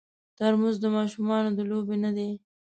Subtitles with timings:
[0.37, 2.29] ترموز د ماشومانو د لوبې نه دی.